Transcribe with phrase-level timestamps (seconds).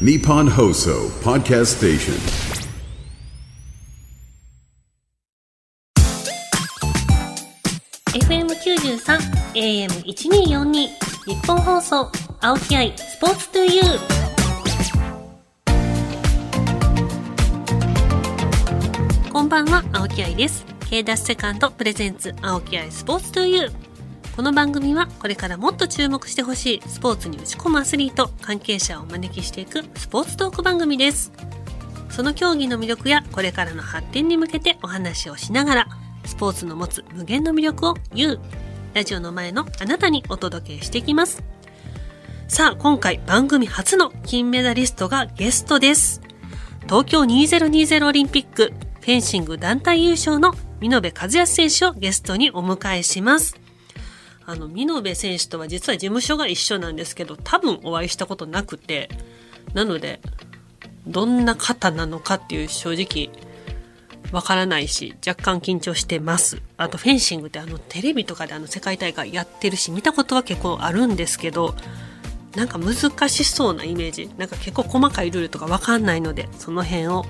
[0.00, 2.14] Nippon Hoso Podcast Station.
[8.12, 8.98] 93
[9.54, 12.10] AM1242 日本放送
[12.40, 14.00] 青木愛スポーツトゥユー
[19.32, 20.66] こんばんは青木愛です。
[20.90, 23.93] K ダッシュセカンドプレゼンツ青木愛スポーツトゥユー
[24.36, 31.32] この番組はこれからもっと注目してほしいスポーツに打ち込むアスリート関係者をお招きしていくスポーツトーク番組です
[32.10, 35.88] その競技の魅力やこれからの発展に向けてお話をしながら
[36.24, 38.40] スポーツの持つ無限の魅力を言う
[38.94, 41.42] ラジオの前のあなたにお届けしていきます。
[42.46, 46.20] さあ、今回番組初の金メダリストがゲストです。
[46.84, 53.63] 東京2020オリンピックフェンシング団体優勝の見延和康選手をゲストにお迎えします。
[54.46, 59.08] あの、見延選手とは実は事務所が一緒なんですけど、多分お会いしたことなくて、
[59.72, 60.20] なので、
[61.06, 63.30] どんな方なのかっていう正直
[64.32, 66.60] わからないし、若干緊張してます。
[66.76, 71.74] あとフェンシングってあのテレビとかであの世界大会やってるし、見たことは結構あるんですけど、
[72.56, 72.94] なんか難
[73.28, 74.30] しそうなイメージ。
[74.36, 77.24] なんか結構細かいルールとかわかんないので、その辺を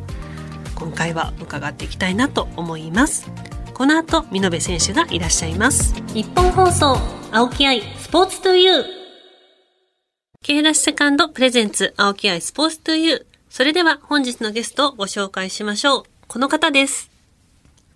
[0.74, 3.30] 今回は伺っていきたいなと思います。
[3.74, 5.94] この後、見延選手がいらっしゃいます。
[6.14, 6.96] 日本放送、
[7.32, 8.84] 青木愛、スポーツトゥユー。
[10.42, 13.24] K ダッシュセカンドプレゼンツ、青木愛スポーツトゥユー。
[13.50, 16.02] それでは本日のゲストをご紹介しましょう。
[16.28, 17.10] この方です。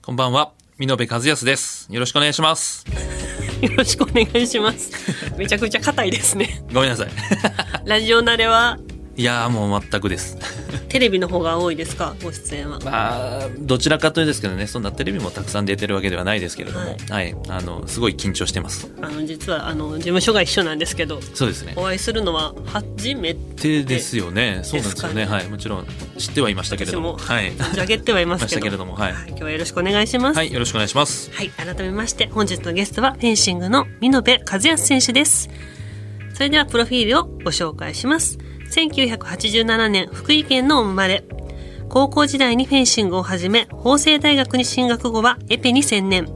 [0.02, 1.86] こんばんは、見延和康です。
[1.92, 2.84] よろしくお願いします。
[3.62, 4.90] よろしくお願いします。
[5.36, 6.64] めちゃくちゃ硬いですね。
[6.74, 7.08] ごめんなさい。
[7.86, 8.80] ラジオ慣れは
[9.18, 10.38] いやもう全くです。
[10.88, 12.14] テレビの方が多いですか？
[12.22, 12.78] ご出演は。
[12.78, 18.94] まあ、どちらかというですけどね、そんなテレビもたくさん出てるわけではないですけれども、はい、はい、あの、すごい緊張してます。
[19.02, 21.72] あの、実は、あの、事務所が一緒なんですけど、そうですね。
[21.74, 24.60] お会いするのは初めてですよね。
[24.62, 25.24] そうなんですよね。
[25.24, 25.48] はい。
[25.48, 27.16] もちろん知ってはいましたけれども。
[27.16, 27.50] はい。
[27.54, 28.46] 存じ上げてはいます。
[28.60, 30.36] けれども、はい、今日はよろしくお願いします。
[30.36, 31.32] はい、よろしくお願いします。
[31.34, 34.24] はい、改めまして、本日のゲストは、フェンシングの見延和
[34.62, 35.50] 康選手です。
[36.34, 38.38] それでは、プロフィールをご紹介します。
[38.70, 41.24] 1987年福井県の生まれ。
[41.88, 46.26] 高校時代にフェンシングを始め、法政大学に進学後はエペに専念。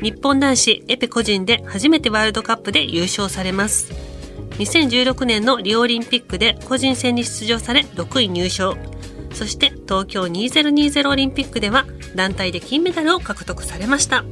[0.00, 3.92] 日本男子エペ個人で初めてワールドカップで優勝されます。
[4.58, 8.76] 2016年のリオオリンピックで個人戦に出場され6位入賞。
[9.32, 14.24] そして東京2020オリンピックでは団体で金メダルを獲得されました。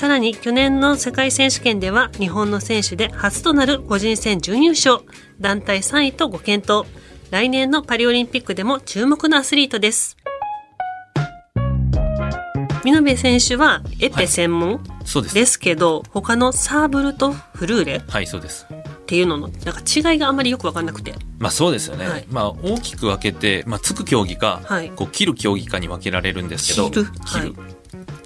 [0.00, 5.00] さらに去年の世界選手権では日本の選手で初となる個人戦準優勝、
[5.38, 6.86] 団体3位とご検討。
[7.30, 10.16] 来年のパリオリンピックでも注目のアスリートです。
[12.82, 14.82] 見延選手はエペ専門、
[15.34, 15.58] です。
[15.58, 18.66] けど他のサーブルとフルーレはいそうです。
[18.70, 21.14] っていうののなんか違いがあまりよく分かんなくて。
[21.38, 27.06] まあそうですよね、はい、まあ大きく分けて、まあ、つく競技か、はい、こう切る競技かに分けられるんですけど切る。
[27.26, 27.54] 切る、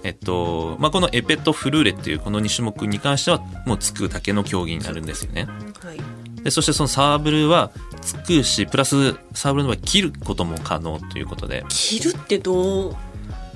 [0.05, 5.47] えっとまあ、このエペとフルーレっていうこの2種目に関してはもうつくだけの競技になるんですよね。
[5.81, 7.71] はい、でそしてそのサーブルは
[8.01, 11.65] つくしプラスサーブルの場合切ることも可能ということで。
[11.69, 12.95] 切るってどう？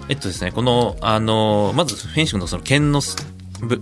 [0.10, 3.02] えっとですねこのあのまずフェンシングのその剣の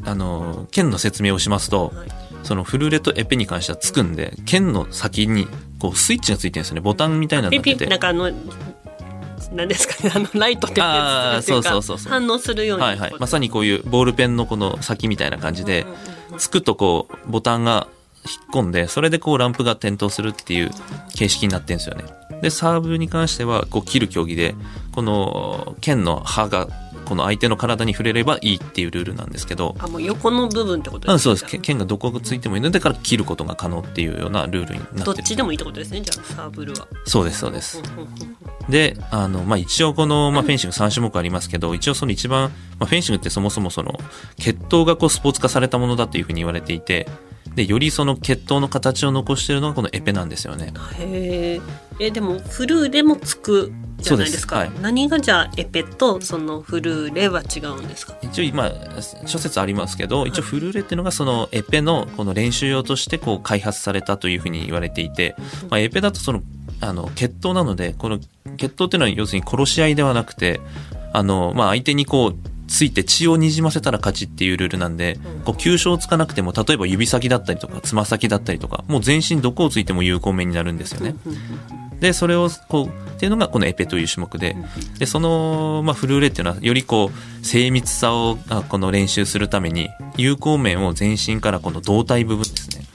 [0.03, 2.09] あの剣の説明をしますと、はい、
[2.43, 5.47] そのフルーレとエペに関してはつくんで剣の先に
[5.79, 6.81] こうスイッチがついてるんですよね。
[6.81, 7.75] ボタンみたいなのがって。
[7.77, 8.29] てなんかあの
[9.51, 12.11] 何ですかねあのライトってやつそうそうそうそう。
[12.11, 15.85] 反応するように、はいはい、まさにこういうボールペンのこの先みたいな感じで、
[16.37, 17.87] つくとこうボタンが
[18.27, 20.71] 引っ込んでそれでこうランプが点灯するっていう
[21.15, 22.03] 形式になってるんですよね。
[22.41, 24.55] でサーブに関してはこう切る競技で
[24.91, 26.67] この剣の刃が
[27.07, 29.75] この相手の体に触れればいいっていうルールなんですけど。
[29.79, 31.61] あもう横の部分ってことですか、ね、そうです。
[31.61, 35.05] 剣がどこがついてもいいのでから切ることが可能っていうようなルールになってる。
[35.05, 36.87] どっちでもいいってことですねじゃあサーブルは。
[37.05, 37.81] そうですそうです。
[38.69, 43.97] であの、まあ、一応この、まあ、フェンシング3種目ありますけど一応その一番、まあ、フェンシングってそもそもその
[44.37, 47.07] 血統がこうスポーツ化されたものだというふうに言われていて
[47.55, 50.73] でよりその血統の形を残しているのがこのエペなんですよね。
[50.99, 54.57] へえでもフルーレもつくじゃないですか。
[54.57, 54.59] す。
[54.59, 58.15] はい、何がじゃあエペとそのフルーレは違うんですか？
[58.21, 58.71] 一応今
[59.25, 65.35] 諸説ありますけど一応フルーレっていうのがそのエペのこの練習用としてこう開発されたというふうに言われていて、
[65.69, 66.43] まあ、エペだとその
[66.79, 68.19] あの血統なのでこの
[68.57, 70.61] 血統っていうのは要するに殺し合いではなくて
[71.13, 72.35] あの、まあ、相手にこう
[72.67, 81.15] ついて血をにじませたら勝ちっていうルールなんで、こう急所つかなくても例えば指先だったりとかつま先だったりとかもう全身どこをついても有効面になるんですよね。
[81.99, 84.55] でそれをこうっていうのがこのエペという種目で
[84.99, 88.37] でその、まあ、フルーレっていうのはよりこう精密さを
[88.69, 92.85] この練習するために有効面を全身からこの胴体部分ですね、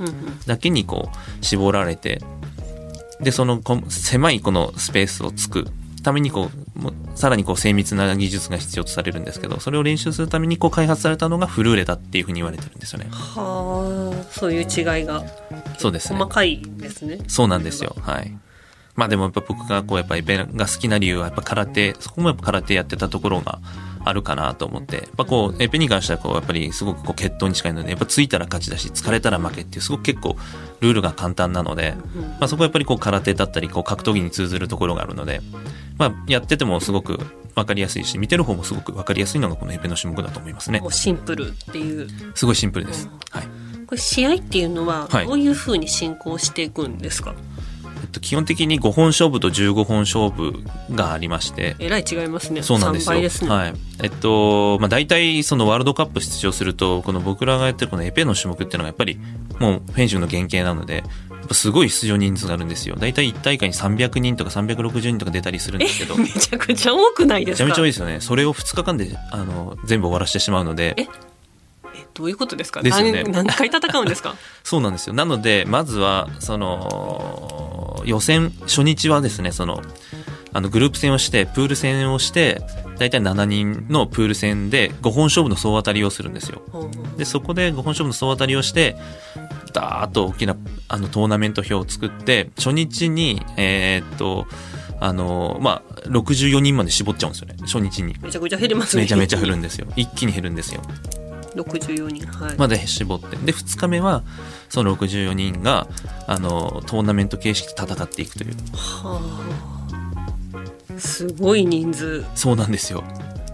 [0.46, 2.20] だけにこう絞られて
[3.20, 5.66] で、そのこ狭いこのスペースをつく
[6.02, 13.06] ためにこうさらにこう精密な技術が必要とされるんですけど、それを練習するためにこう開発されたのがフルーレだっていうふうに言われてるんですよね。
[13.10, 15.25] はあそういう違いが
[15.78, 16.28] そうですね細。
[16.28, 17.94] かいですねそうなんですよ。
[18.00, 18.37] はい。
[18.94, 23.59] まあでもやっぱ僕がこうやっぱエペが好きな理由はやっぱ空手、そこもやっぱ空手やってたところが
[24.05, 30.37] あるかなと思って、やっぱこうエペに関してはこうやっぱりすごくこう決闘に近いので、やっぱついたら勝ちだし、疲れたら負けっていうすごく結構
[30.81, 31.94] ルールが簡単なので、
[32.39, 35.41] まあそこはやっぱりこう空手だったりこう格闘技に通ずるところがあるので、
[35.97, 37.19] まあやっててもすごく
[37.55, 43.09] わかりやすいし、見てる方もすごくわかりやすいのがこのエペの種目だと思いますねシンプルっていうすごいシンプルです。
[43.31, 43.47] はい。
[43.87, 47.35] これ試合っていうのははいどういうふうに進行していくんですか、
[48.02, 50.64] えっと、基本的に5本勝負と15本勝負
[50.94, 53.31] がありまして、えらい違いますね3そうなんですよ。
[53.31, 53.75] すね、はい。
[54.02, 59.19] えっと、まあ、大体そのワールドカップ出場すると、この僕らがやってるこのエペの種目っていうのがやっぱり
[59.58, 61.04] もうフェンシングの原型なので、
[61.52, 62.96] すごい出場人数があるんですよ。
[62.99, 67.64] 大体1大会に300人とか360人とか出たりするんですけど、めめちゃくちゃ多くないですか？
[67.64, 68.20] ちゃめちゃ多いですよね。
[68.20, 71.08] それを2日間で、あの、全部終わらせてしまうので、ええ
[72.14, 72.82] どういうことですか？
[72.82, 74.34] ですよね何何回戦うんですか？
[74.64, 75.14] そうなんですよ。
[75.14, 77.62] なので、まずは、その、
[78.05, 79.83] 予選、初日はですね、その、
[80.53, 82.62] あの、グループ戦をして、プール戦をして、
[82.99, 86.62] だいたい7人のプール戦で5本勝負の総当たりをするんですよ。
[87.17, 88.97] で、そこで5本勝負の総当たりをして、
[89.73, 90.56] ダーッと大きな、
[90.89, 94.47] あの、トーナメント表を作って、初日に、えーっと、
[95.00, 97.56] あの、まあ、64人まで絞っちゃうんですよね。
[97.62, 98.15] 初日に。
[98.21, 99.87] めちゃくちゃ減りますねめちゃめちゃ減るんですよ。
[99.97, 100.83] 一気に減るんですよ。
[101.54, 103.37] 64人はい、まで絞って。
[103.37, 104.22] で、2日目は、
[104.69, 105.87] その64人が、
[106.26, 108.54] あの、トーナメント形式で戦っていくという。
[108.76, 109.62] はあ
[110.99, 113.02] すごい人数そうなんですよ。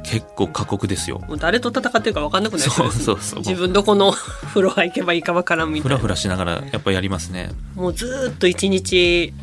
[0.02, 1.20] 結構過酷ですよ。
[1.28, 4.12] もう誰と戦ってるか分かんなくなりそうそうそうそう自分どこの
[4.48, 7.50] 風呂入けばいいか分からんみたいなふらふらしながら、やっぱやりますね。
[7.74, 9.34] もうずーっと一日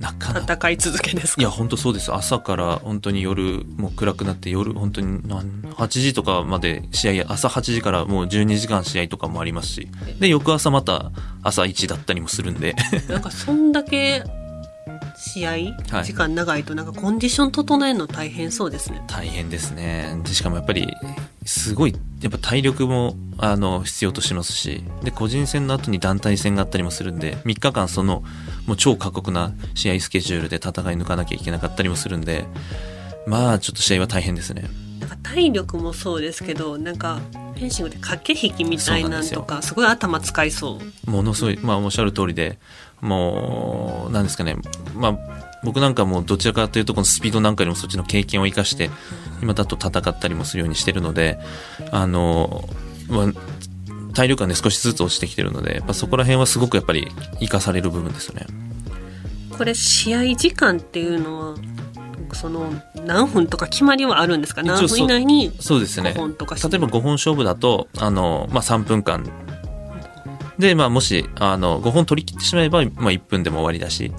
[0.00, 0.54] なかなか。
[0.54, 1.42] 戦い続けですか？
[1.42, 2.12] いや、本当そうです。
[2.12, 9.88] 朝から本当に夜、もう暗くなって夜、本当になん8時とかまで試合、朝8時からもう12時間試合とかもありますし、
[10.18, 11.12] で、翌朝また
[11.42, 12.74] 朝1だったりもするんで、
[13.08, 14.24] なんかそんだけ
[15.20, 20.18] 試合、はい時間長いとなんかコンディション整えるの大変そうですね大変ですね。
[20.24, 20.96] で、しかもやっぱり、
[21.44, 28.22] すごい、やっぱ体力も、あの、必要としますし、で、個人戦の後に団体戦があったりもするんで、3日間その、
[28.66, 32.46] もう超過酷な試合スケジュールで戦い抜かなきゃいけなかったりもするんで、
[33.26, 34.64] まあ、ちょっと試合は大変ですね。
[35.00, 37.20] なんか体力もそうですけどなんか
[37.54, 42.58] フェンシングで駆け引きみたいなんとかすごい頭使いそうものすごい、まあ、おっしゃる通りで、
[43.00, 44.56] もう、なんですかね、
[44.94, 45.18] まあ、
[45.62, 48.90] 僕なんかもうどちらかというとこのスピードなんかよりもそっちの経験を生かして、
[49.42, 51.38] 今だと戦ったりもするようにしてるので、
[51.90, 52.68] あの、
[53.08, 53.26] まあ、
[54.14, 57.08] 体力がね少しずつ落ちてきてるので、やっぱそこら辺はすごくやっぱり
[57.40, 58.46] 生かされる部分ですよね。
[59.56, 61.54] これ試合時間っていうのは
[62.32, 62.72] その
[63.04, 64.62] 何分とか決まりはあるんですか？
[64.62, 66.10] 何分以内にそうですね。
[66.10, 69.24] 5本とか例えば5本勝負だと、あの、まあ、3分間。
[70.60, 74.12] で、まあ、もし、あの、5本取り切ってしまえば、まあ、1分でも終わりだし、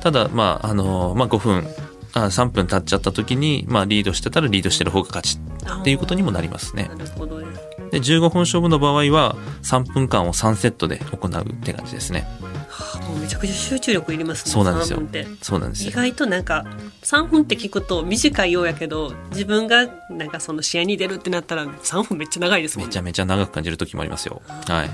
[0.00, 1.66] ただ、まあ、あの、まあ、5分、
[2.14, 5.38] あ3分経っちゃった時に、まあ、リードしてたらリードしてる方が勝ち
[5.80, 6.90] っていうことにもなりますね。
[6.90, 12.26] なるほどですで、15本勝負の場合は、3分間を3セットで行うって感じですね。
[12.72, 15.90] はあもうめちゃくちゃ集中力いりますねそうなんですよ3分ってそうなんですよ。
[15.90, 16.64] 意外となんか
[17.02, 24.40] 3分って聞くと短いようやけど自分がなんかその試合に出るってなったら3分めっちゃ長いですもんねめちゃめちゃ長く感じる時もありますよ。
[24.66, 24.90] はい。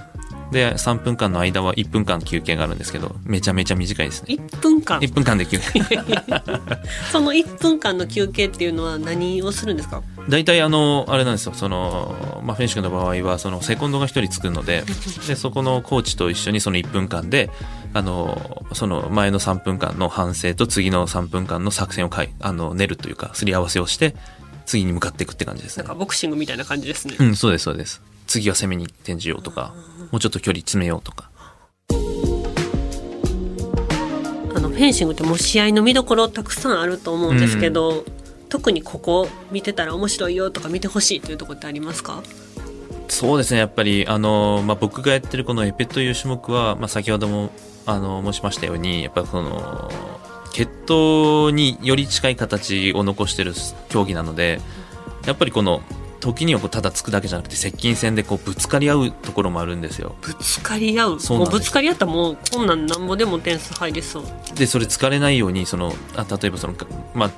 [0.50, 4.36] で、3分間の間は1分間休憩があるんですけど、めちゃめちゃ短いですね。
[4.36, 5.82] 1分間？1分間で休憩。
[7.12, 10.02] その1分間の休憩っていうのは何をするんですか？
[10.28, 14.84] 大体あの、あれなんですよ、その、まあ、フェンシングの場合は、その、セコンドが一人つくので、
[15.26, 17.50] で、そこのコーチと一緒にその1分間で、
[17.94, 24.14] あの、その前の3分間の反省と次の3分間の作戦をかい、あの、練るというか、すり合わせをして、
[24.66, 25.98] 次に向かっていくって感じですねなんか。
[25.98, 28.02] ボクシングみたいな感じですね、うん、そうです、そうです。
[28.28, 29.74] 次は攻めに転じようとか、
[30.12, 31.28] もうちょっと距離詰めようとか。
[34.54, 38.04] あのフェンシングってもう試合の見どころたくさんあると思うんですけど、
[38.48, 42.22] 特にここ見てたら面白いよとか見てほしいというところってありますか？
[43.08, 47.50] そうですね、やっぱり、あの、まあ、僕がやってるこのエペという種目は、まあ、先ほども、
[47.86, 49.90] あの、申しましたように、やっぱその、
[50.52, 53.54] 決闘により近い形を残してる
[53.88, 54.60] 競技なので、
[55.24, 55.80] やっぱりこの、
[56.20, 60.16] 時にはこうただつくだけじゃなくて接近戦でこうぶつかり合うところもあるんですよ。
[60.20, 61.20] ぶつかり合う？
[61.20, 64.24] そうもうぶつかり合ったらもうこんなんなんぼでも点数入りそう。
[64.54, 66.74] で、それ疲れないように、その、あ例えばその、
[67.14, 67.30] まあ、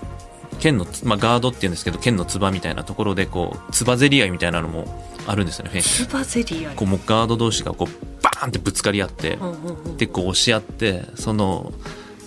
[0.58, 4.86] 剣のつ、まあ、ガードっていうんですけど、剣のつばみたいなところで、こう、つばぜり合いみたいなのも
[5.26, 6.10] あるんですよね、フェンシング。
[6.10, 6.74] つばぜり合い。
[6.74, 9.96] こう、もうガード同士がこう、バーンってぶつかり合って、うんうんうん。
[9.96, 11.72] でこう押し合ってその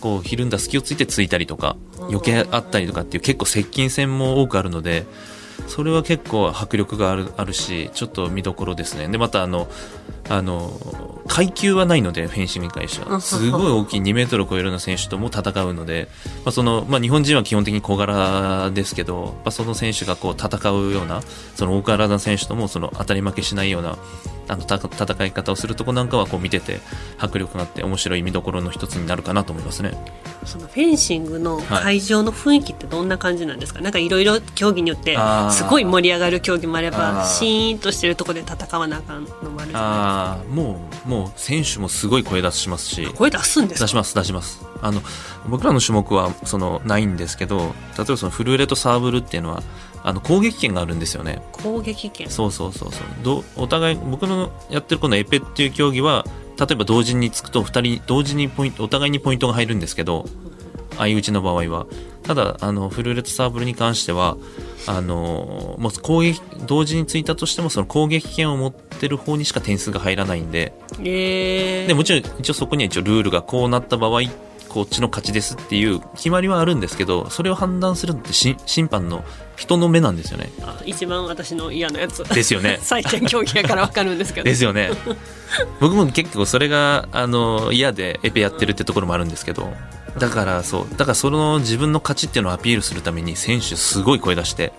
[0.01, 5.05] こうひるんだ隙をついてついたりとか余計あったりとかっていう結構接近戦も多くあるので
[5.67, 9.07] それは結構迫力があるあるしちょっと見どころですね。
[9.07, 9.67] でまたあの
[10.29, 13.19] あの階級はないのでフェンシングに関しては。
[13.19, 16.07] すごい大きい2メートルを超えるような選手とも戦うので、
[16.45, 21.22] まあそのまあ、日本人は基本的に小柄ですけど、まあ、その選手がこう戦うような
[21.55, 23.98] その大柄な選手ともその当たり負けしないような
[24.48, 26.79] あのた戦い方をするとこなんかはこう見てて
[27.17, 29.93] 迫力があって面白い見どころの一つになるかなと思いますね。
[30.45, 35.15] そのフェンシングの会場の雰囲気ってどんな感じなんですか、はい、なんかいろいろ競技によって
[35.52, 40.56] すごい盛り上がる競技もあればシーンとしてるところで戦わなあかんのもあるじゃないですか。
[40.56, 43.08] もうもう選手もすごい声出しますし。
[43.16, 44.66] 声出すんです出します出します。
[44.82, 45.02] あの
[45.48, 49.64] 僕らの種目はそのないんですけど例えばそのフルーレとサーブルっていうのは
[50.04, 51.42] あの攻撃権があるんですよね。
[51.52, 52.30] 攻撃権。
[52.30, 53.04] そうそうそうそう。
[53.24, 56.26] どお互い僕のやってるこのエペっていう競技は
[56.60, 60.26] 例えば同時につくと2人同時にポイントお互いにポイントが入るんですけど
[60.98, 61.88] 相打ちの場合は
[62.24, 64.38] ただあのフルーレットサーブルに関しては
[64.88, 74.22] あのもう攻撃同時についたとしてもその攻撃権を持ってる方にしか点数が入らないんで,、えー、でもちろん一応そこには一応ルールがこうなった場合
[74.74, 79.24] こっちの勝ちですっていう決まりはあるんですけどそれを判断するのって審判の
[79.56, 80.50] 人の目なんですよね。
[80.84, 82.24] 一番私の嫌なやつ。
[82.24, 82.80] ですよね。
[82.82, 84.46] 採点競技やから分かるんですけど。
[84.46, 84.89] ですよね。
[85.80, 89.72] 僕も結構それがあの嫌でエペやってるってところもあるんですけど
[90.20, 94.72] だからそうだからその自分の勝ちっていうのをアピールするために選手すごい声出して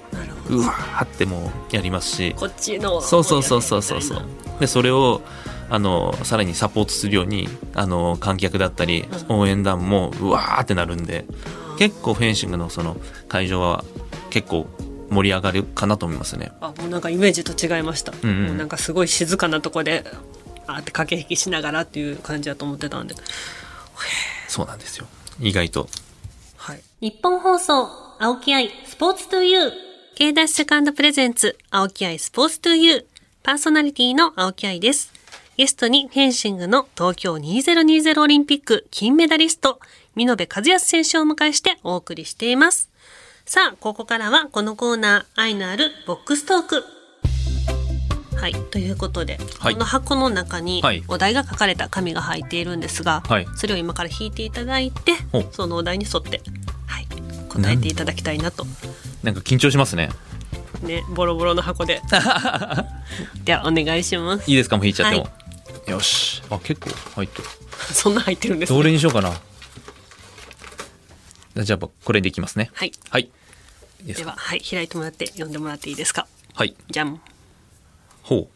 [0.49, 2.35] うわーってもうやりますし。
[2.39, 4.03] こっちのそうそうそうそうそう。
[4.03, 4.23] そう
[4.61, 5.23] でそれを
[5.71, 11.25] あのさらにサポートするようにあの観客だったり応援団もうわーってなるんで
[11.79, 12.97] 結構フェンシングのその
[13.29, 13.85] 会場は
[14.31, 14.67] 結構
[15.11, 16.53] 盛り上がるかなと思いますね。
[16.61, 20.05] あもうなんかイメージと違いました、うんうん、もうなんかすごい静かなとこで
[20.67, 23.15] あって駆け引きしながらっていう感じだと思ってたんで。
[24.49, 25.07] そうなんですよ
[25.41, 25.89] 意外と。
[26.57, 26.83] はい。
[27.01, 27.89] 日本放送、
[28.19, 29.73] 青木愛、スポーツトゥーユー。
[30.15, 33.05] K ダッシカンドプレゼンツ、青木愛スポーツトゥーユー。
[33.43, 35.13] パーソナリティの青木愛です。
[35.57, 39.81] ゲストにフェンシングの東京2020オリンピック金メダリスト、
[40.15, 42.91] 見延和康選手をお迎えしてお送りしています。
[43.45, 46.85] さあ、ここからはこのコーナー、愛のあるボックストーク。
[48.37, 55.13] はい、ということで、はい、この箱の中にお題が書かれた紙が入っているんですが、はい、それを今から引いていただいて、
[55.53, 56.43] そのお題に沿って、
[56.87, 57.07] はい、
[57.49, 58.67] 答えていただきたいなと。
[59.23, 60.11] なんか緊張しますね。
[60.83, 62.03] ね、ボロボロの箱で。
[63.45, 64.51] ではお願いします。
[64.51, 65.23] いいですかもう引いちゃっても。
[65.23, 65.31] は
[65.89, 67.49] い、よし、あ結構入ってる。
[67.93, 69.33] そんな入ってるんです、ね、どれにしようかな。
[71.63, 72.71] じゃあこれでいきますね。
[72.75, 72.93] はい。
[73.11, 73.31] はい。
[74.05, 76.27] でははい開いてもらって読んでもらっていいですか？
[76.55, 76.77] はい。
[76.91, 77.21] じゃん。
[78.25, 78.49] ほう。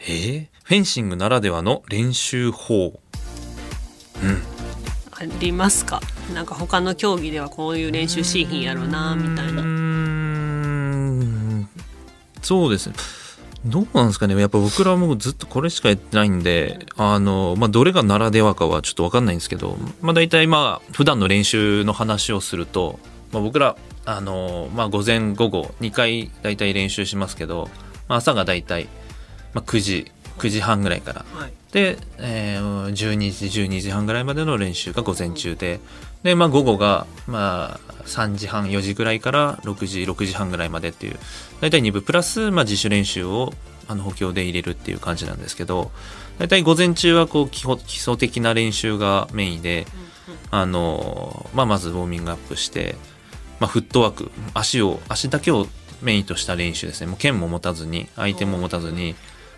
[0.00, 3.00] えー、フェンシングならではの練習法。
[4.22, 4.42] うん。
[5.12, 6.00] ありますか？
[6.34, 11.68] なんか他の競技ではこういう練習シーンやろうなみたいなうん
[12.42, 12.94] そうですね
[13.66, 22.98] どうなんですかねやっぱ僕らもずっとこれしかやってないんであの、まあ、どれがならではかはちょっと分かんないんですけど、まあ、大体まあ普段の練習の話をすると、
[23.32, 27.70] まあ、僕らあの、まあ、午前午後2回大体練習しますけど、
[28.08, 28.88] まあ、朝が大体
[29.54, 35.80] まあ、9時9時半ぐらいから、はい、で、えー、12時12時半ぐらいまでの練習が午前中で。
[36.22, 41.18] で、まあ、午後が、まあ、3時半4時ぐらいから6時6時半ぐらいまでっていう。
[41.60, 42.02] 大体2部。
[42.02, 43.52] プラス、まあ、自主練習を
[43.88, 45.90] あの補強で入れるっていう感じなんですけど。
[46.38, 49.86] 大体午前中はこう基礎的な練習がメインで、
[50.50, 52.96] あのまあ、まずウォーミングアップして、
[53.60, 54.30] まあ、フットワーク。
[54.52, 55.68] 足を足だけを
[56.02, 57.06] メインとした練習ですね。
[57.06, 59.14] もう剣も持たずに相手も持たずに。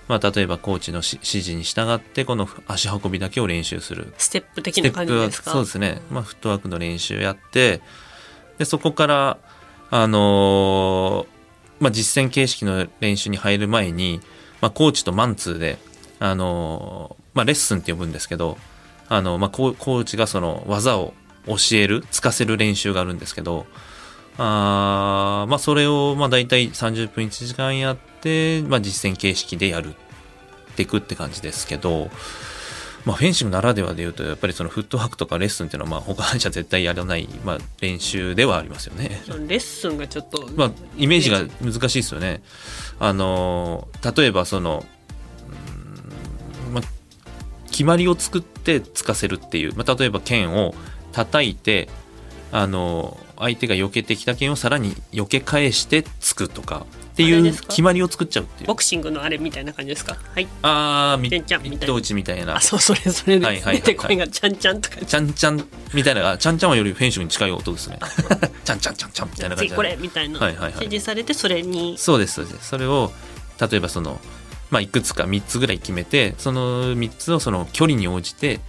[0.09, 4.13] まあ、例えばコーチの指示に従ってこの足運びだけを練習する。
[4.19, 5.51] ステップ的な感じですか？
[5.51, 7.81] そうですね、まあ、フットワークの練習やって
[8.59, 9.39] でそこから
[9.91, 14.21] あのー、まあ、実践形式の練習に入る前に、
[14.61, 15.79] まあ、コーチとマンツーで
[16.19, 18.59] あのー、まあ、レッスンって呼ぶんですけど
[19.09, 21.15] あの、まあ、コーチがその技を
[21.47, 23.67] 教えるつかせる練習があるんですけど
[24.39, 32.11] あまあそれをまあ大体30分1時間やって、まあ、実践形式でやるっていくって感じですけど、
[33.07, 39.23] まあ、フェンシングならではでいうとやっぱりそのフットワークとかレッスンっていうのはまあ他じゃ絶対やらない、まあ、練習ではありますよね。
[39.49, 42.43] レッスンがちょっと、まあ、イメージが難しいですよね。
[42.99, 44.85] あの例えばその、
[46.73, 46.83] まあ、
[47.71, 50.75] 決まりを作ってつかせるっていう、まあ、例えば剣を
[51.13, 51.89] 叩いて
[52.59, 58.69] あの相手が避けてきた剣をさらに避け返してつくとかっていう決まりを作っちゃうっていう。
[58.69, 60.17] ボクシングのあれみたいな感じですか？
[60.35, 60.49] はい。
[60.63, 62.57] ああミッド打ちみたいな。
[62.57, 65.05] あそうそれそれです、はいはい出て声がちゃんちゃんとか。
[65.05, 66.31] ちゃんちゃんみたいな。
[66.31, 67.99] あちゃんちゃんはよりフェンシングに近い音ですね。
[68.65, 70.73] ちゃんちゃんちゃんちゃんみたいな感じこれみたいな、はいはいはい。
[70.77, 71.99] 指示されてそれに。
[71.99, 72.69] そうですそうです。
[72.69, 73.13] それを
[73.61, 74.19] 例えばその
[74.71, 78.61] まあいくつか3つぐらい決めてその3つをその距離に応じて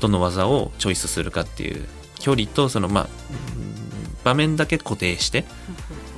[0.00, 1.86] どの技をチョイスするかっていう
[2.24, 5.44] 距離とそのまあうん場面だけ固定して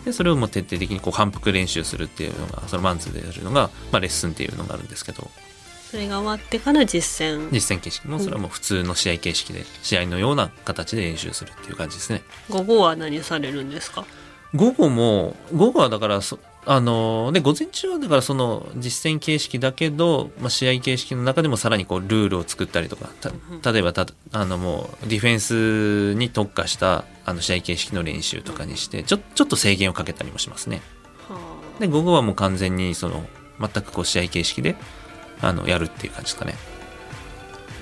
[0.04, 5.28] でそれをもう徹底的にこう反復練習するっていうのがそのマンツーでやるのが、まあ、レッスンっていうのがあるんですけど。
[5.90, 7.50] それが終わってから実践。
[7.50, 8.06] 実践形式。
[8.06, 12.22] もそれはもう普通の試合形式で試合のような形で練習するっていう感じですね。
[12.48, 14.04] 午後は何されるんですか？
[14.54, 23.08] 午後も午後はだからそあので午前中はだからその実践形式だけど、まあ、試合形式の中でもさらにこうルールを作ったりとか
[23.62, 30.82] た例えばたあのもうディフェンスに特化したあの試合形式の練習とかにしてちょちょっと制限をかけたりもしますね。
[31.28, 31.38] は
[31.78, 33.24] で午後はもう完全にその
[33.60, 34.74] 全くこう試合形式で
[35.40, 36.54] あのやるっていう感じですかね。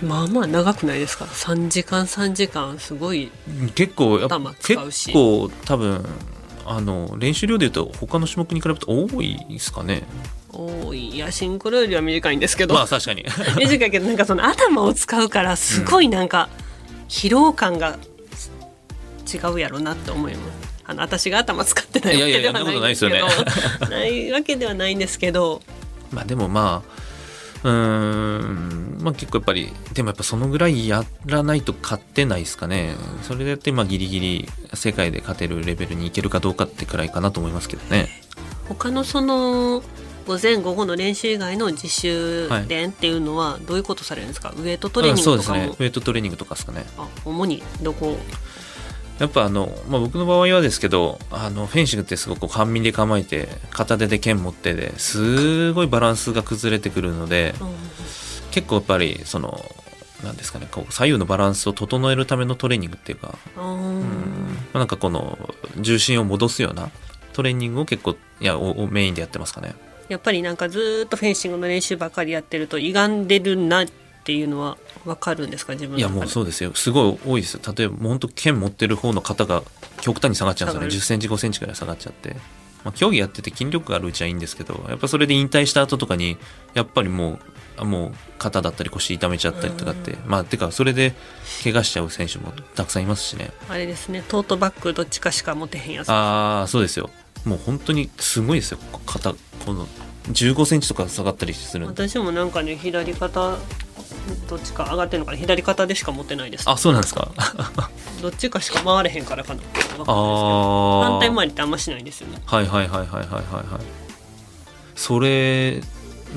[0.02, 3.30] あまあまあ長くないですか？3時間3時間すごい。
[3.74, 6.04] 結構やっぱ結構多分
[6.66, 10.04] あの練習量でいうと他の種目に比べて多いですかね。
[10.50, 11.10] 多い。
[11.10, 13.24] いやシンクロよりは短いんですけど、まあ確かに。
[13.58, 16.48] 短いけどなんかその頭を使うからすごいなんか
[17.08, 17.98] 疲労感が
[19.32, 20.74] 違うやろなって思います。
[20.86, 25.62] あの私が頭使ってないわけではないんですけどないわけではないんですけど
[26.10, 27.03] まあでもまあ
[27.64, 28.98] うーん。
[29.00, 32.94] まあ結構やっぱりでもやっぱそのぐらいやらないと勝てないですかね。
[33.22, 38.08] それでやってまあギリギリ世界で勝てるレベルにいけるかどうかってくらいかなと思いますけどね。
[38.68, 39.82] 他のその
[40.26, 46.86] 午前午後の練習以外の自主練っていうのはどういうことされるんですか、ウエイトトレーニングとかも、あそうですねウェイトトレーニングとかですかね。
[46.96, 48.16] あ主にどこ？
[49.18, 57.54] やっぱあの、まあ、僕の場合はですけどあのフェンシングってすごく半身で構えて片手で剣持ってですごいバランスが崩れてくるので
[58.50, 59.64] 結構やっぱりその
[60.24, 64.00] なんですかねこう左右のバランスを整えるためのトレーニングっていうかうん
[64.72, 65.38] まあなんかこの
[65.78, 66.90] 重心を戻すような
[67.32, 69.74] トレーニングを結構いやおおメインでやってますかね。
[70.08, 73.86] やっぱりなんかずーっとフェンシングの練習ばっかりやってると歪んでるなっ
[74.24, 76.72] ていうのは分かるんですか自分のいやもううそうですよ。
[76.74, 77.54] すごい多いです。
[77.54, 79.62] よ例えば本当剣持ってる方の肩が
[80.00, 80.80] 極端に下がっちゃうんですよね。
[80.80, 80.92] 下がる。
[80.92, 82.30] 1 0センチ5センチくらい下がっちゃって、
[82.84, 86.38] まあ、競技やってて筋力があるうちはいいんですけどやっぱそれで引退した後とかに
[86.72, 87.38] やっぱりもう
[87.76, 90.16] あもう肩だったり腰痛めちゃったりとかって。
[90.26, 91.14] まあてかそれで
[91.62, 93.50] 怪我しちゃう選手もたくさんいますしね。
[93.68, 94.24] あれですね。
[94.26, 97.10] トートバッグどっちかしか持てへんやつああそうですよ。
[97.44, 98.78] もう本当にすごいですよ。
[99.06, 99.34] 肩
[99.64, 99.86] この
[100.32, 103.58] 15センチとか下がったりする私もなんかね左肩
[104.48, 105.38] どっちか上がってるのかな？
[105.38, 106.68] 左肩でしか持ってないです。
[106.68, 107.28] あそうなんですか。
[108.22, 109.60] どっちかしか回れへんからかな。
[109.60, 112.40] ああ反対回りってあんましないんですよね。
[112.44, 113.82] はいはいはいはいはいはいはい。
[114.96, 115.80] それ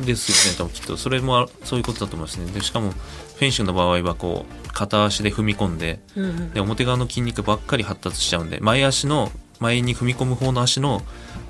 [0.06, 0.97] ですよね多分きっと。
[0.97, 2.52] それもあそういうことだと思いますね。
[2.52, 6.54] でしかもフェンシングの場合はこう片足で踏み込んでうん。
[6.54, 11.02] で表側の筋肉ばっかり発達しちゃうんで前足の前に踏み込む方の足の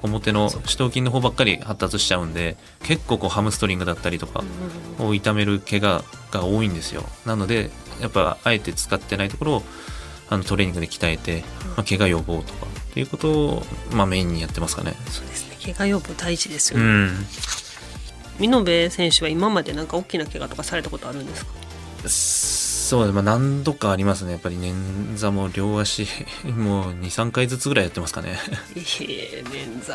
[0.04, 4.44] 表の四頭筋の方ばっかり発達しちゃうんで結構こうハムストリングだったりとか
[5.00, 7.04] を痛める怪我が多いんですよ。
[7.26, 9.64] なのでやっぱあえて使ってないところを
[10.30, 11.44] あのトレーニングで鍛えて、
[11.76, 14.94] まあ、怪我予防とかっていうことを、まあ、メインにやってますかね。
[15.10, 15.74] そうですね。
[15.74, 17.26] 怪我予防大事ですよね、うん。
[18.40, 21.52] 見延選手は今までなんか大きな怪我とかされたことあるんですか？
[22.88, 24.32] そうですまあ何度かありますね。
[24.32, 26.08] やっぱり捻挫も両足
[26.48, 28.40] もう23回ずつぐらいやってますかね。
[28.76, 29.94] いえ捻挫。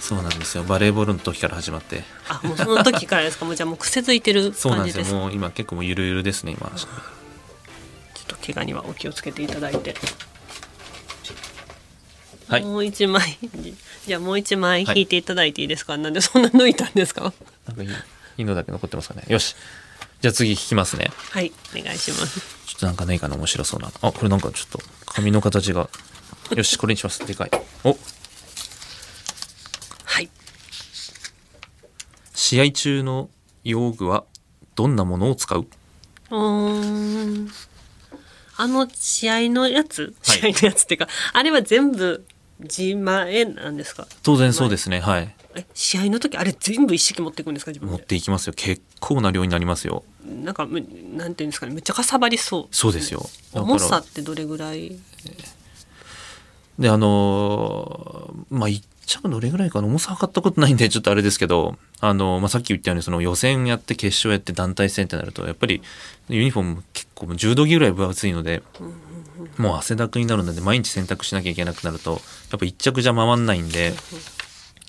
[0.00, 0.64] そうなんですよ。
[0.64, 2.02] バレーボールの時から始まって。
[2.28, 3.44] あもうその時からですか？
[3.44, 5.10] もうじゃあもう癖づいてるそうなん感じですか？
[5.10, 5.18] ですよ。
[5.20, 9.94] もう今結構もうゆるゆるですね今ちょっと怪我にはお気をつけていただいて。
[12.48, 12.62] はい。
[12.64, 13.38] もう一枚。
[14.06, 17.32] じゃあもう一枚引いていただいていいですか、なんでそんな抜いたんですか？
[17.68, 17.92] なんかいいい
[18.38, 19.24] いのだけ残ってますかね。
[19.28, 19.54] よし
[20.20, 21.10] じゃあ次引きますね。
[21.30, 22.40] はいお願いします。
[22.66, 23.90] ちょっとなんかないかな面白そうな。
[24.02, 25.88] あこれなんかちょっと紙の形が。
[26.54, 27.26] よしこれにします。
[27.26, 27.50] でかい。
[27.84, 27.96] お。
[30.04, 30.28] はい。
[32.34, 33.30] 試合中の
[33.64, 34.24] 用具は
[34.74, 35.66] どんなものを使う？
[36.30, 37.50] うーん。
[38.56, 40.14] あの試合のやつ？
[40.26, 40.52] はい。
[40.52, 42.26] 試合のやつっていうか、あれは全部
[42.62, 44.06] 自前なんですか？
[44.22, 45.00] 当然そうですね。
[45.00, 45.34] はい。
[45.56, 48.52] え試合の時あれ全部一式持っていくんですか自分持っでていきますよ。
[48.56, 50.04] 結構な量になりますよ。
[50.44, 50.80] なんかむ
[51.14, 53.28] なんていうんですかねめっちゃかさばりそうそうですよ。
[53.52, 54.96] 重さってどれぐらい？
[56.78, 59.88] であのーまあ言っちゃうどれぐらいかな。
[59.88, 65.82] 重さ測ったことないんでちょっとあれですけどあのーまあ、さっき言ったようにその予選やって決勝やって団体戦ってなるとやっぱり
[66.28, 68.62] ユニフォーム結構もう10度着ぐらい分厚いので
[69.58, 73.92] もう汗だくになるので毎日洗濯しなきゃいけなくなるとやっぱ一着じゃ回んないんで、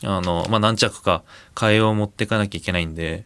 [0.03, 1.23] あの、まあ、何着か
[1.55, 3.25] 替えを持っていかなきゃいけないんで、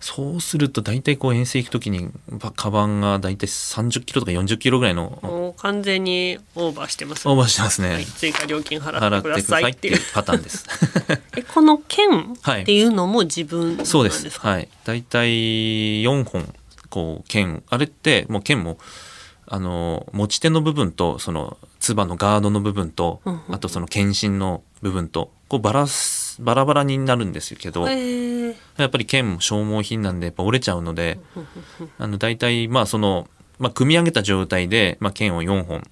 [0.00, 7.92] そうすると大体こう遠征行く時にばカバンが大体30キロとか40キロぐらいのもう完全にオーバーしてますオーバーしてますね。
[7.92, 10.66] はい、追加料金払払ってくださいっいうってていうパターンです。
[11.36, 14.40] えこの剣っていうのも自分なんですか、そうです。
[14.40, 14.68] はい。
[14.84, 16.54] 大体4本、
[16.88, 18.78] こう、剣、あれって、もう剣も、
[19.52, 31.18] あの、持ち手の部分と、その、つばのガードの部分とうんうん、あとその剣心の部分と、こう、バラす、バラバラになるんですけど、やっぱり剣も消耗品なんで、やっぱ折れちゃうので、
[31.98, 35.82] あの、大体、まあ、その、まあ、組み上げた状態で、まあ、剣を4本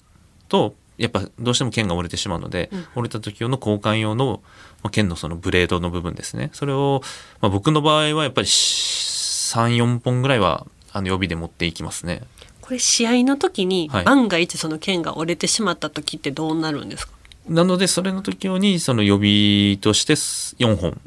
[0.48, 4.40] と、やっぱどうしても剣が折れてしまうので、折れた時用の交換用の、
[4.84, 6.50] まあ、剣のそのブレードの部分ですね。
[6.52, 7.02] それを、
[7.40, 12.22] まあ、僕の場合はやっぱり3、4本ぐらいは、あの、予備で持っていきますね。
[12.68, 17.14] これ試合の時にはい万が一その剣が折れてしまった時ってどうなるんですか、
[17.48, 21.00] なので、それの時用に、その予備として4本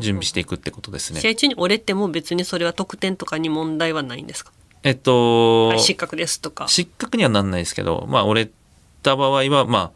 [0.00, 1.20] 準備していくってことですね。
[1.20, 4.50] 試合中に折れても別にそれは得点とかに問題はないんですか、
[4.82, 8.50] えっと、はい、失格ですとか失格にはなんないですけど、まあ、折れ
[9.04, 9.90] た場合は、まあ、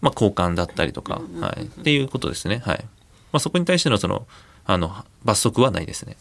[0.00, 1.64] まあ、交換だったりとか、はい。
[1.64, 2.62] っていうことですね。
[2.64, 2.78] はい。
[3.30, 4.26] まあ、そこに対しての、その、
[4.64, 6.16] あの、罰則はないですね。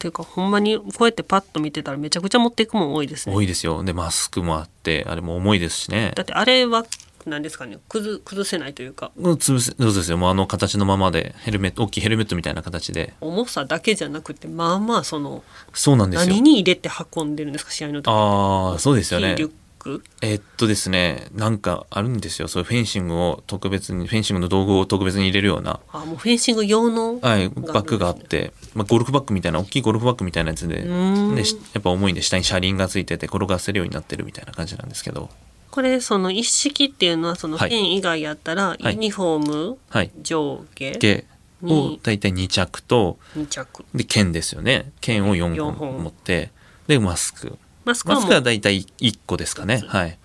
[0.00, 3.84] っていうかほんまにこうやってパッと見てたらめちゃくちゃ持っていくもん多いですね多いですよ。
[3.84, 6.22] で、マスクもあって、あれも重いですしねだ。
[6.22, 6.86] ってあれは
[7.26, 10.16] 何ですかね崩崩せないというかうん潰せそうですよ。
[10.16, 13.12] もうあの形のままで、ヘルメット、大きいヘルメットみたいな形で。
[13.20, 16.40] 重さだけじゃなくてまあまあそのそうなんですよ何。
[16.40, 19.48] に入れて運んでるんですか試合の時ああ、そうですよねリュ。
[19.48, 22.46] ックえっとですね、なんかあるんですよ。
[22.46, 27.18] そういうフェンシングを特別に、フェンシングの道具を特別に入れるような、あもうフェンシング用の？
[27.20, 31.34] はい、バッグがあって、まあ、ゴルフバッグみたいな、大きいゴルフバッグみたいなやつで、ん。
[31.34, 35.28] でしやっぱ重いんで下に車輪がついてて転がせるようになってるみたいな感じなんですけど、
[35.70, 37.70] これその一式っていうのはそのはい。
[37.70, 38.84] ペン以外やったらはい。
[38.84, 40.10] ユニフォーム、はい。
[40.22, 41.24] 上下毛
[41.62, 43.84] をに大体2着と、2着。
[43.94, 44.92] で、剣ですよね。
[45.00, 46.04] 剣を4四本本。
[46.04, 46.50] 持って、
[46.86, 47.58] で、マスク。
[47.84, 49.82] マスクは大体1個ですかね。
[49.86, 50.18] はい。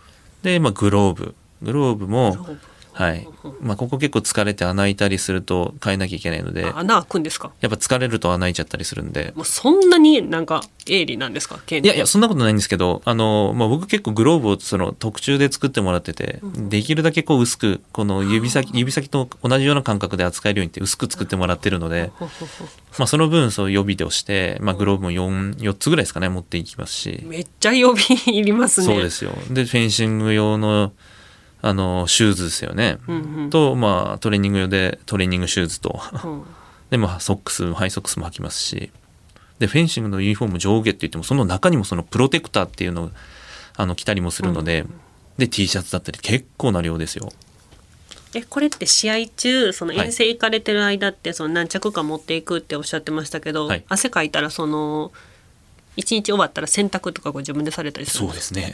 [0.44, 1.36] で、まあ、グローブ。
[1.62, 2.60] グローブもグローブ、
[2.98, 3.28] はい。
[3.60, 7.52] まあ、ここ結構疲れて穴開いたりすると変えなきゃいけないので、あ穴開くんですか？
[7.60, 11.60] やっぱ疲れると穴開いちゃったりするんで、もうそんなになんか鋭利なんですか？
[11.66, 22.12] 剣いやいや、そんなことないんですけど、あの、まあ、僕結構グローブをその特注で作ってもらってて、できるだけこう薄く、この指先、指先と同じような感覚で扱えるようにって薄く作ってもらってるので、
[22.98, 28.88] まあ、その分そう予備として、まあ、グローブも4、4つぐらいですかね、持っていきますし、めっちゃ予備いりますね。
[28.88, 29.32] そうですよ。
[29.52, 30.94] で、フェンシング用の、
[31.68, 33.00] あの、シューズですよね。
[33.08, 33.50] うんうん。
[33.50, 36.44] と、まあ、トレーニング用でトレーニングシューズと、うん。
[36.92, 38.92] で、まあ、ソックス、ハイソックスも履きますし、
[39.58, 43.12] で、フェンシングのユニフォーム上下って言っても、その中にもそのプロテクターっていうのを、
[43.78, 44.86] あの、着たりもするので、
[45.40, 47.34] で、T シャツだったり結構な量ですよ。
[48.36, 53.84] えこれって試合中そのはい遠征行かれてる間ってその何着か持っていくっておっしゃってましたけど、はい。
[53.88, 55.14] 汗かいたらその
[55.96, 58.74] 一日終わったら洗濯とかご自分でされたりするんそうですね。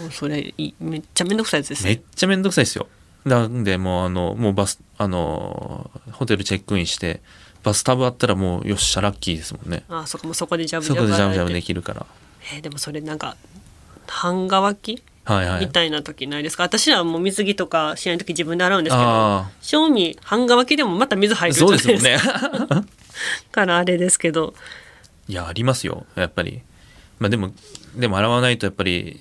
[0.00, 2.86] もうそれめっちゃめんどくさいですねめっちゃめんどくさいですよ。
[3.24, 7.22] なんで、もう、あの、もうバス、あの、ホテルチェックインして、
[7.62, 9.82] バスタブあったらもう、よっしゃ、ラッキーですもんね。
[9.88, 12.04] あそこもそこでジャブジそャブこでジャブジャブできるから。
[12.52, 13.36] えーでもそれなんか
[14.06, 15.02] 半乾き？
[15.24, 15.60] はいはい。
[15.64, 22.84] みたいな時ないですか、私はもう水着とか試合の時自分で洗うんですけどあ正味半乾きでもまた水入あ、るじゃそうないですかんね。
[23.50, 24.52] からあれですけど
[25.28, 26.62] いや、ありますよ、やっぱり。
[27.18, 27.52] まあでも、
[27.96, 29.20] でも洗わないとやっぱり、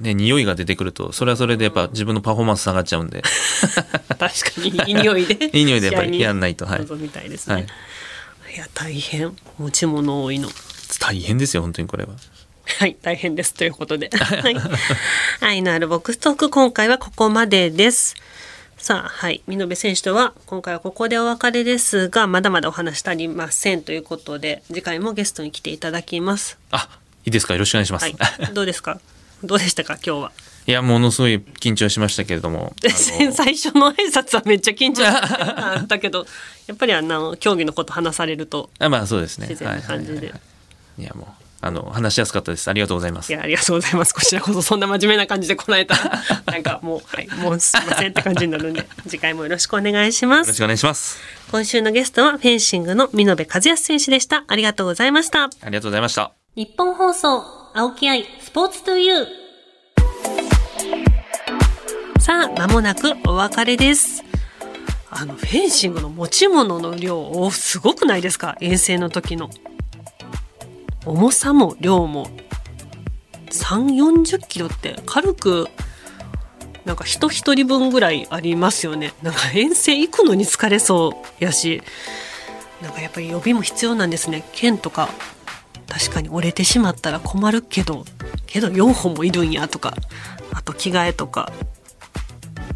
[0.00, 3.22] ね、匂いが出てくると、それはそれでやっぱ自分のパフォーマンス下がっちゃうんで、
[4.18, 4.68] 確かに。
[4.88, 5.50] いい匂いで。
[5.56, 6.66] いい匂いでやっぱりやんないと。
[6.66, 6.80] はい。
[6.80, 7.66] 臨みたいですね、はい。
[8.54, 9.36] い、や大変。
[9.58, 10.48] 持ち物多いの。
[11.00, 12.10] 大変ですよ、本当にこれは。
[12.64, 13.54] はい大変です。
[13.54, 14.10] ということで。
[14.14, 14.56] はい。
[15.40, 18.14] 愛のあるボックストーク今回はここまでです
[18.82, 19.42] さあはい。
[19.46, 26.58] 見延選手とは今回はここでお別れですがまだまだお話足りませんということで次回もゲストに来ていただきます。
[26.72, 26.88] あ、
[27.24, 27.54] いいですか？
[27.54, 28.02] よろしくお願いします。
[28.02, 28.12] はい。
[28.50, 28.98] い、どうですか？
[29.44, 29.94] どうでしたか？
[30.04, 30.32] 今日は。
[30.66, 32.74] や、ものすごい緊張しましたけれども。
[33.32, 36.26] 最初の挨拶はめっちゃ緊張 あったけど
[36.66, 39.46] やっぱりあの競技のこと話されるとあまあそうですね。
[39.48, 40.12] 自然な感じで。
[40.14, 40.38] はいはいはいは
[40.98, 41.02] い。
[41.02, 42.68] いや、もう、あの、話しやすかったです。
[42.68, 43.30] ありがとうございます。
[43.30, 43.32] い。
[43.36, 44.12] やありがとうございます。
[44.12, 50.48] こちらこそそんな真面目な感じでこらえたらなんかもうはいもうすいませんって感じになるんで次回もよろしくお願いします。
[50.48, 51.20] よろしくお願いします。
[51.52, 54.44] 今週のゲストはフェンシングの見延和康選手でした。
[54.48, 55.44] ありがとうございました。
[55.44, 56.32] ありがとうございました。
[56.56, 57.44] 日本放送
[57.74, 59.26] 青木愛スポーツトゥユー
[62.20, 64.24] さあ間もなくお別れです。
[65.10, 68.56] あのフェンシングの持ち物の量おすごくないですか？
[68.60, 69.50] 遠征の時の
[71.04, 72.30] 重さも量も
[73.50, 75.68] 3、40キロって軽く、
[76.84, 79.12] なんか人一人分ぐらいありますよね。
[79.22, 81.82] なんか遠征行くのに疲れそうやし、
[82.80, 84.44] なんかやっぱり予備も必要なんですね。
[84.52, 85.08] 剣とか、
[85.88, 88.04] 確かに折れてしまったら困るけど、
[88.46, 89.94] けど4本もいるんやとか、
[90.52, 91.52] あと着替えとか、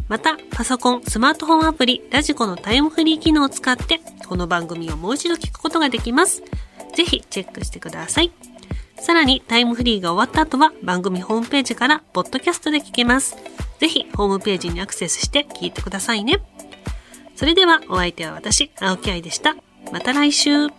[0.07, 6.43] また、パソコン、スマートフォンアプリ、ラジコのタイムフリー機能を使って、この番組をもう一度聞くことができます。
[6.95, 8.31] ぜひチェックしてください。
[8.99, 13.35] さらに、タイムフリーが終わった後は、番組ホームページから、ポッドキャストで聞けます。
[13.79, 16.39] ぜひ、ホームページにアクセスして聞いてくださいね。
[17.35, 19.55] それでは、お相手は私、青木愛でした。
[19.91, 20.76] また来週。